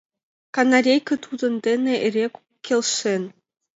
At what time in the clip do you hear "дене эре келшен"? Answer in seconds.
1.65-3.23